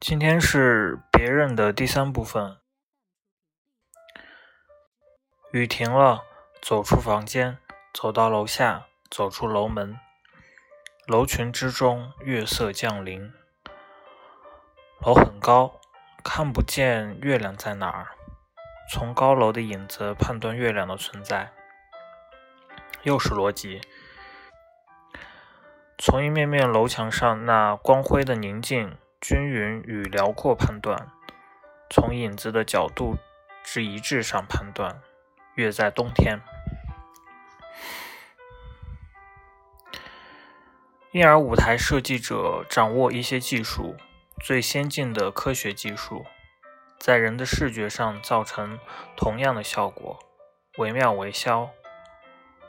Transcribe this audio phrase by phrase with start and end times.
[0.00, 2.56] 今天是别人的第三部分。
[5.52, 6.22] 雨停了，
[6.62, 7.58] 走出房间，
[7.92, 10.00] 走到楼下，走出楼门。
[11.06, 13.30] 楼群之中，月色降临。
[15.04, 15.78] 楼很高，
[16.24, 18.08] 看不见月亮在哪儿。
[18.90, 21.52] 从高楼的影子判断月亮的存在，
[23.02, 23.82] 又是逻辑。
[25.98, 28.96] 从一面面楼墙上那光辉的宁静。
[29.20, 31.12] 均匀与辽阔判断，
[31.90, 33.18] 从影子的角度
[33.62, 35.02] 之一致上判断，
[35.56, 36.40] 月在冬天。
[41.12, 43.94] 因而，舞台设计者掌握一些技术，
[44.42, 46.24] 最先进的科学技术，
[46.98, 48.78] 在人的视觉上造成
[49.16, 50.18] 同样的效果，
[50.78, 51.68] 惟妙惟肖。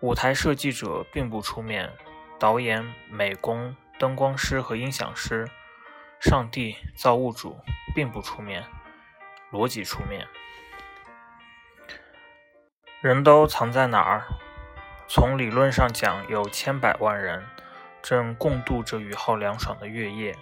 [0.00, 1.92] 舞台设计者并不出面，
[2.40, 5.48] 导演、美工、灯光师和音响师。
[6.22, 7.58] 上帝造物主
[7.96, 8.64] 并不出面，
[9.50, 10.28] 逻辑出面。
[13.00, 14.22] 人都藏在哪儿？
[15.08, 17.44] 从理论上讲，有千百万人
[18.00, 20.38] 正共度着雨后凉爽的月夜。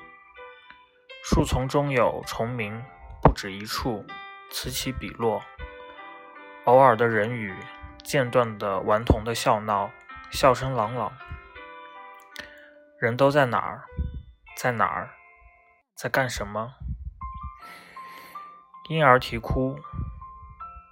[1.24, 2.84] 树丛中有虫鸣，
[3.22, 4.04] 不止一处，
[4.50, 5.42] 此起彼落。
[6.66, 7.56] 偶尔的人语，
[8.04, 9.90] 间断的顽童的笑闹，
[10.30, 11.10] 笑声朗朗。
[12.98, 13.84] 人都在哪儿？
[14.54, 15.14] 在哪儿？
[16.00, 16.76] 在干什么？
[18.88, 19.78] 婴儿啼哭。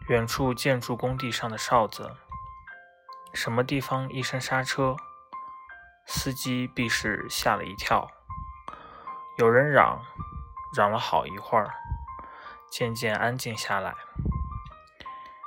[0.09, 2.15] 远处建筑工地上的哨子。
[3.33, 4.97] 什么地方一声刹车，
[6.05, 8.11] 司机必是吓了一跳。
[9.39, 10.05] 有人嚷，
[10.77, 11.73] 嚷了好一会儿，
[12.71, 13.95] 渐渐安静下来。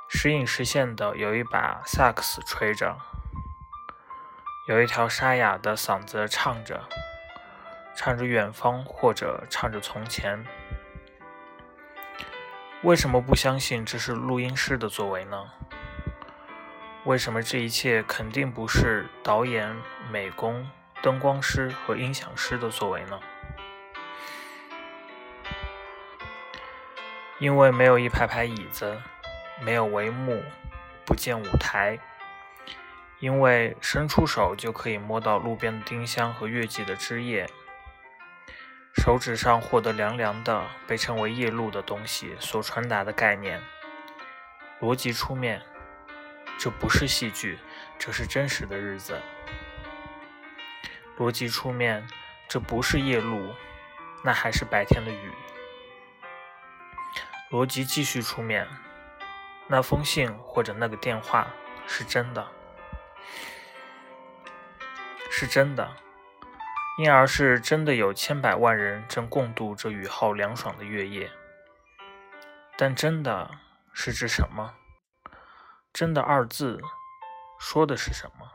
[0.08, 2.98] 时隐时现的有一把萨克斯吹着，
[4.66, 6.88] 有一条沙哑的嗓子唱着。
[7.94, 10.44] 唱着远方，或者唱着从前。
[12.82, 15.50] 为什么不相信这是录音师的作为呢？
[17.04, 19.76] 为什么这一切肯定不是导演、
[20.10, 20.68] 美工、
[21.02, 23.20] 灯光师和音响师的作为呢？
[27.38, 29.00] 因为没有一排排椅子，
[29.60, 30.42] 没有帷幕，
[31.04, 31.98] 不见舞台。
[33.18, 37.48] 因为伸出手就可以摸到路边的丁香和月季的枝叶。
[38.94, 43.60] 手指上获得凉凉的，被称为夜露的东西所传达的概念，
[44.80, 45.62] 逻辑出面，
[46.58, 47.58] 这不是戏剧，
[47.98, 49.18] 这是真实的日子。
[51.18, 52.06] 逻辑出面，
[52.48, 53.54] 这不是夜露，
[54.22, 55.32] 那还是白天的雨。
[57.50, 58.68] 逻辑继续出面，
[59.66, 61.48] 那封信或者那个电话
[61.86, 62.46] 是真的，
[65.30, 65.96] 是真的。
[66.98, 71.30] 因而是真的有千百万人正共度这雨后凉爽的月夜，
[72.76, 73.50] 但真的
[73.94, 74.74] 是指什么？
[75.90, 76.78] 真的二字
[77.58, 78.46] 说的是什么？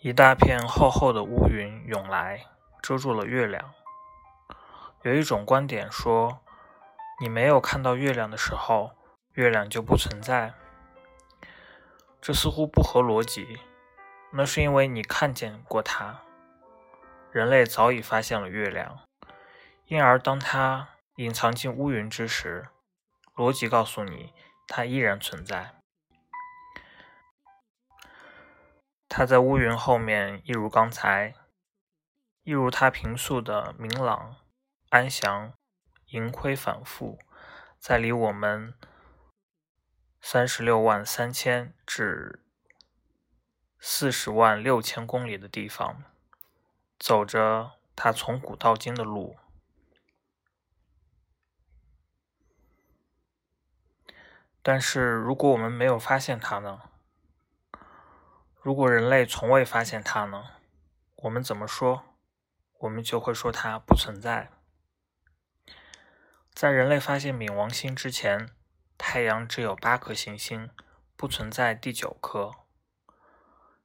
[0.00, 2.53] 一大片厚厚的乌云涌来。
[2.84, 3.72] 遮住了月亮。
[5.04, 6.42] 有一种观点说，
[7.18, 8.90] 你没有看到月亮的时候，
[9.32, 10.52] 月亮就不存在。
[12.20, 13.58] 这似乎不合逻辑。
[14.32, 16.20] 那是因为你看见过它。
[17.32, 19.00] 人类早已发现了月亮，
[19.86, 22.68] 因而当它隐藏进乌云之时，
[23.34, 24.34] 逻辑告诉你，
[24.68, 25.76] 它依然存在。
[29.08, 31.34] 它在乌云后面，一如刚才。
[32.44, 34.36] 一如他平素的明朗、
[34.90, 35.54] 安详、
[36.08, 37.18] 盈亏反复，
[37.78, 38.74] 在离我们
[40.20, 42.44] 三十六万三千至
[43.78, 46.04] 四十万六千公里的地方，
[46.98, 49.36] 走着他从古到今的路。
[54.62, 56.82] 但是，如果我们没有发现它呢？
[58.60, 60.56] 如果人类从未发现它呢？
[61.16, 62.13] 我们怎么说？
[62.84, 64.50] 我们就会说它不存在。
[66.52, 68.50] 在人类发现冥王星之前，
[68.98, 70.68] 太阳只有八颗行星，
[71.16, 72.52] 不存在第九颗。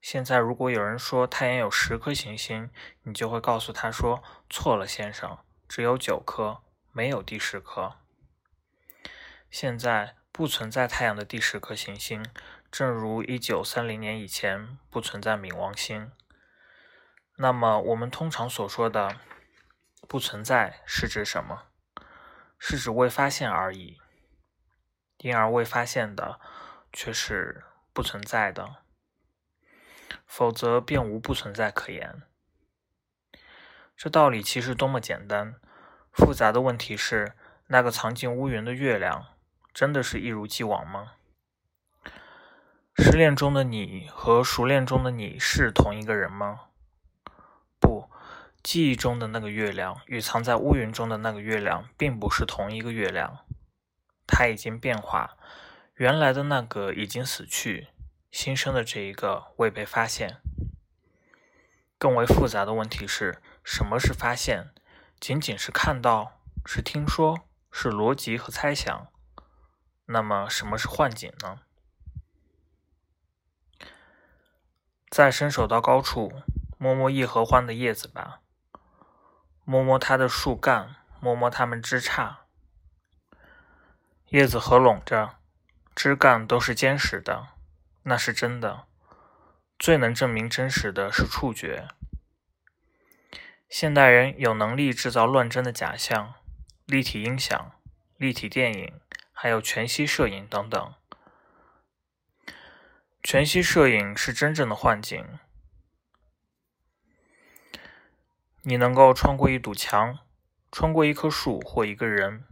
[0.02, 2.70] 现在，如果有人说太阳有十颗行星，
[3.04, 5.38] 你就会告诉他说：“错了，先生，
[5.68, 6.62] 只有九颗，
[6.92, 7.96] 没有第十颗。”
[9.50, 12.26] 现在不存在太阳的第十颗行星，
[12.72, 16.12] 正如一九三零年以前不存在冥王星。
[17.42, 19.16] 那么，我们通常所说的
[20.10, 21.68] “不存在”是指什么？
[22.58, 24.02] 是指未发现而已，
[25.20, 26.42] 因而未发现的
[26.92, 27.64] 却是
[27.94, 28.84] 不存在的，
[30.26, 32.24] 否则便无不存在可言。
[33.96, 35.56] 这道理其实多么简单，
[36.12, 37.32] 复杂的问题是：
[37.68, 39.28] 那个藏进乌云的月亮，
[39.74, 41.14] 真的是一如既往吗？
[42.98, 46.66] 失恋中的你和熟练中的你是同一个人吗？
[47.80, 48.10] 不，
[48.62, 53.46] 记忆中的那个月亮与藏在乌云中的那个月亮并不是同一个月亮，
[54.28, 55.38] 它已经变化，
[55.96, 57.88] 原来的那个已经死去，
[58.32, 60.38] 新生的这一个未被发现。
[61.98, 64.70] 更为复杂的问题是什么是发现？
[65.20, 66.40] 仅仅是看到？
[66.66, 67.42] 是听说？
[67.72, 69.08] 是逻辑和猜想？
[70.06, 71.60] 那么什么是幻景呢？
[75.10, 76.32] 再伸手到高处，
[76.82, 78.40] 摸摸一合欢的叶子吧，
[79.66, 82.38] 摸摸它的树干，摸摸它们枝杈。
[84.30, 85.36] 叶子合拢着，
[85.94, 87.50] 枝干都是坚实的，
[88.04, 88.86] 那是真的。
[89.78, 91.90] 最能证明真实的是触觉。
[93.68, 96.36] 现代人有能力制造乱真的假象，
[96.86, 97.74] 立体音响、
[98.16, 99.02] 立体电影，
[99.34, 100.94] 还有全息摄影等等。
[103.22, 105.40] 全息摄影是真正的幻境，
[108.64, 110.20] 你能够穿过一堵墙，
[110.72, 112.44] 穿过一棵树或一个人。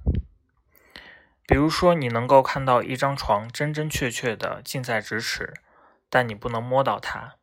[1.45, 5.53] 比如说，你能够看到一张床真真确确的近在咫尺，
[6.09, 7.35] 但你不能摸到它。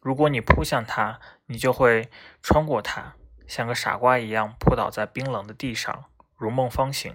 [0.00, 2.10] 如果你扑向它，你就会
[2.42, 3.14] 穿过它，
[3.46, 6.04] 像个傻瓜一样扑倒在冰冷的地上，
[6.36, 7.14] 如梦方醒。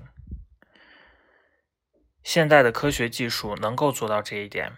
[2.23, 4.73] 现代的科学技术能够做到这一点。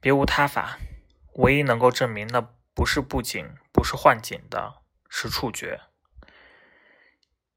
[0.00, 0.78] 别无他法，
[1.34, 5.80] 唯一能够证明那不是布景、不是幻景的，是触觉。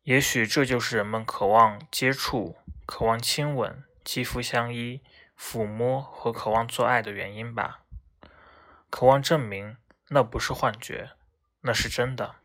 [0.03, 2.55] 也许这就是人们渴望接触、
[2.85, 5.01] 渴望亲吻、肌肤相依、
[5.37, 7.81] 抚摸和渴望做爱的原因吧。
[8.89, 9.75] 渴望证明
[10.09, 11.11] 那不是幻觉，
[11.61, 12.35] 那是真的。